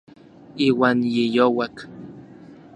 [0.67, 1.75] Iuan yi youak.